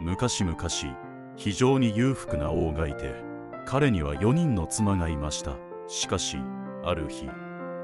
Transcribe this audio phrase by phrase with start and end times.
[0.00, 0.56] 昔々
[1.36, 3.14] 非常に裕福な王がいて
[3.66, 5.56] 彼には4人の妻がいました。
[5.88, 6.38] しかし
[6.84, 7.28] ある日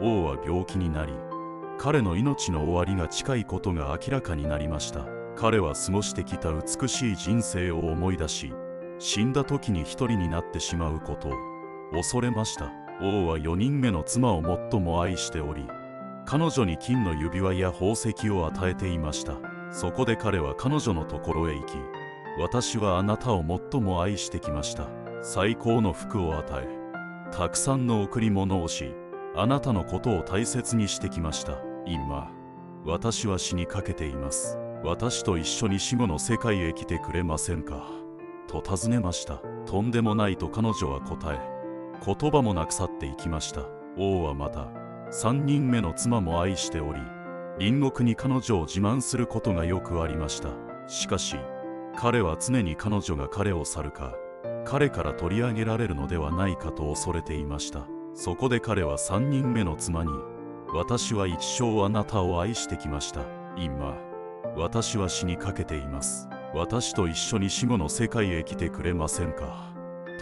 [0.00, 1.12] 王は病気になり
[1.78, 5.06] 彼の命の終わりが近いことが明らかになりました。
[5.36, 8.52] 彼は過ごしてきた美しい人生を思い出し
[8.98, 11.32] 死んだ時に一人になってしまうことを
[11.92, 12.70] 恐れました。
[13.00, 15.66] 王は4人目の妻を最も愛しており
[16.26, 19.38] 彼女に金の指輪や宝石を与えていました。
[19.72, 21.72] そこで彼は彼女のところへ行き
[22.38, 24.88] 私はあなたを最も愛してきました。
[25.22, 26.68] 最高の服を与え
[27.30, 28.92] たくさんの贈り物をし
[29.36, 31.58] あなたのことを大切にしてきました。
[31.86, 32.30] 今
[32.84, 34.58] 私は死にかけています。
[34.82, 37.86] 私と一緒に死後の世界へ来てくれませんか。
[38.48, 39.40] と尋ねました。
[39.64, 41.40] とんでもないと彼女は答え
[42.04, 43.62] 言葉もなく去っていきました。
[43.96, 44.68] 王はまた
[45.12, 47.00] 3人目の妻も愛しており
[47.60, 50.48] 隣国に彼女を自慢することがよくありました。
[50.88, 51.36] しかし
[51.96, 54.14] 彼は常に彼女が彼を去るか
[54.64, 57.86] 彼から取り上げられるのではないかと恐れていました。
[58.14, 60.10] そこで彼は3人目の妻に
[60.74, 63.24] 私は一生あなたを愛してきました。
[63.56, 63.96] 今
[64.56, 66.28] 私は死にかけています。
[66.54, 69.72] 私と一緒に死後の世界へ来てくれませんか。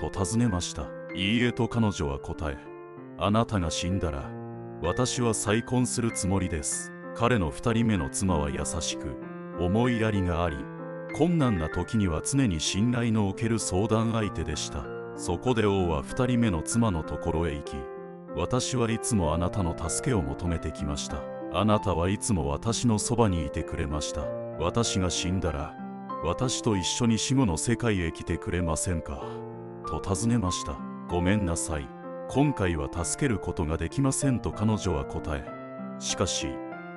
[0.01, 0.87] と尋ねました。
[1.15, 2.57] いいえと彼女は答え
[3.19, 4.31] あなたが死んだら
[4.81, 6.93] 私は再婚するつもりです。
[7.17, 9.17] 彼の2人目の妻は優しく
[9.59, 10.57] 思いやりがあり
[11.15, 14.85] 困難な時には常に信頼のおける相談相手でした。
[15.17, 17.77] そこで王は2人目の妻のところへ行き
[18.35, 21.23] 私はいつもあなたの助けを求めてきました。
[21.53, 24.23] あなたはいつも私のそばにいてくれました。
[24.59, 25.75] 私が死んだら
[26.25, 29.23] 私と一緒に死後の世界へ来てくれませんか。
[29.87, 30.79] と尋ねました。
[31.09, 32.01] ごめんなさい。
[32.29, 35.45] 今回は助けることができませんと彼女は答え
[35.99, 36.47] しかし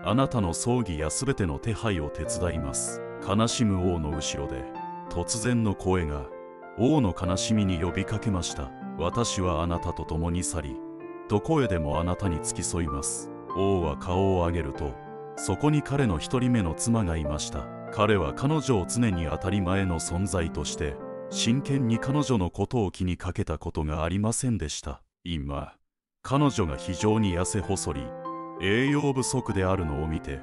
[0.06, 3.02] あなたの葬儀やすべての手配を手伝います。
[3.26, 4.66] 悲しむ王の後ろで
[5.10, 6.26] 突然の声が
[6.78, 8.72] 王の悲しみに呼びかけました。
[8.98, 10.76] 私はあなたと共に去り
[11.30, 13.32] どこへでもあなたに付き添います。
[13.56, 14.94] 王は顔を上げると
[15.36, 17.66] そこに彼の一人目の妻がいました。
[17.92, 20.96] 彼は彼女を常に当たり前の存在として
[21.30, 25.02] 真剣に彼女のことを気にかけたことがありませんでした。
[25.24, 25.74] 今
[26.22, 28.04] 彼女が非常に痩せ細り
[28.62, 30.40] 栄養不足であるのを見て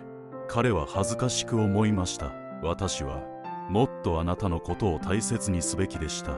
[0.49, 2.50] 彼は恥ずかしく思いました。
[2.63, 3.23] 私は
[3.71, 6.33] もっとあなたのことを大切にすべきでした。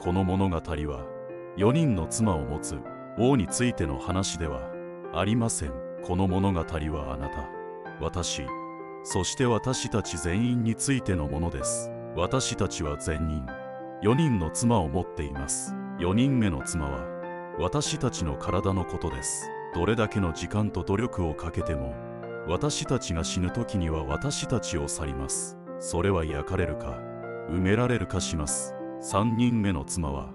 [0.00, 1.04] この物語は
[1.56, 2.78] 4人の妻を持つ
[3.18, 4.70] 王についての話では
[5.14, 5.72] ありません。
[6.04, 7.48] この物語はあなた。
[8.00, 8.42] 私。
[9.02, 11.90] そして私たち全員についてのものです。
[12.14, 13.46] 私たちは全員
[14.02, 15.74] 4人の妻を持っています。
[15.98, 17.06] 4人目の妻は
[17.58, 19.48] 私たちの体のことです。
[19.74, 21.94] どれだけの時間と努力をかけても
[22.48, 25.58] 私たちが死ぬ時には私たちを去ります。
[25.80, 26.96] それは焼かれるか
[27.50, 28.72] 埋められるかします。
[29.02, 30.30] 3人目の妻は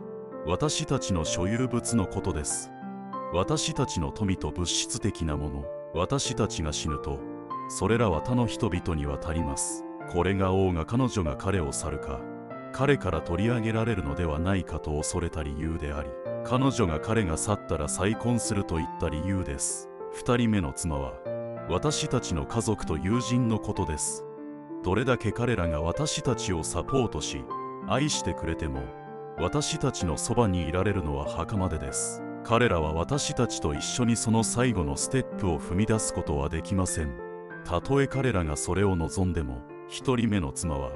[0.46, 2.70] 私たちの所有物のことです。
[3.34, 5.64] 私たちの富と物質的なもの
[5.94, 7.20] 私たちが死ぬと
[7.70, 9.86] それらは他の人々に渡ります。
[10.12, 12.20] これが王が彼女が彼を去るか
[12.74, 16.10] 彼から取り上げられるのではないかと恐れた理由であり
[16.44, 19.88] 彼女が彼が去ったら再婚するといった理由です。
[20.22, 21.14] 2人目の妻は
[21.70, 24.26] 私たちの家族と友人のことです。
[24.84, 27.44] どれだけ彼らが私たちをサポートし
[27.88, 28.84] 愛してくれても
[29.38, 32.22] 私たちのそばにいられるのは墓までです。
[32.44, 37.16] 彼らは私たちと一緒にその最後のステップを踏み出すことはできません。
[37.64, 40.92] たとえ彼らがそれを望んでも一人目の妻は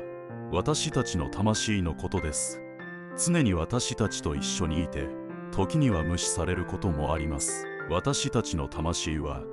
[0.52, 2.62] 私たちの魂のことです。
[3.24, 5.08] 常に私たちと一緒にいて
[5.52, 7.66] 時には無視されることもあります。
[7.90, 9.44] 私たちの魂は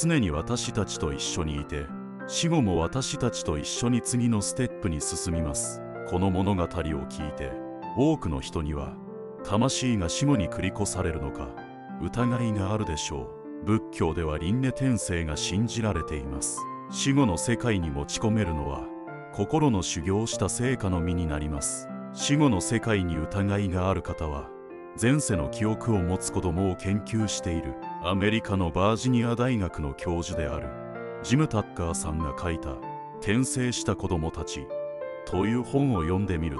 [0.00, 1.86] 常に私たちと一緒にいて
[2.28, 5.80] 死後も私たちと一緒に次のステップに進みます。
[6.08, 7.50] この物語を聞いて
[7.96, 8.94] 多くの人には
[9.44, 11.48] 魂が死後に繰り越されるのか
[12.02, 13.30] 疑いがあるでしょ
[13.64, 13.66] う。
[13.66, 16.60] 仏教では輪廻転生が信じられています。
[16.90, 18.86] 死後の世界に持ち込めるのは
[19.34, 21.88] 心の修行した成果の身になります。
[22.12, 24.48] 死後の世界に疑いがある方は
[25.00, 27.74] 前世の記憶を持つ子供を研究している
[28.04, 30.68] アメリカのバージニア大学の教授である。
[31.22, 32.76] ジム・タッカーさんが書いた
[33.20, 34.66] 「転生した子供たち」
[35.26, 36.58] という本を読んでみる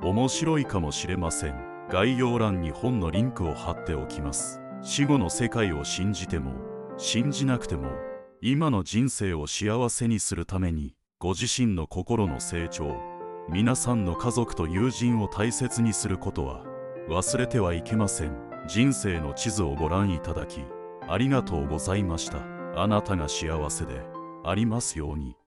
[0.00, 1.70] と面白いかもしれません。
[1.90, 4.60] 概要欄に本のリンクを貼っておきます。
[4.82, 6.52] 死後の世界を信じても
[6.96, 7.90] 信じなくても
[8.40, 12.96] 今の人生を幸せにするためにご自身の心の成長
[13.50, 16.64] 皆さんの家族と友人を大切にすることは
[17.10, 18.36] 忘れてはいけません。
[18.68, 20.60] 人生の地図をご覧いただき
[21.08, 22.38] ありがとうございました。
[22.76, 24.04] あなたが幸せで
[24.44, 25.36] ありますように。